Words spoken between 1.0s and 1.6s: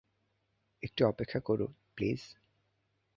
অপেক্ষা